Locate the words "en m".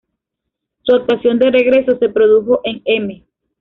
2.63-3.23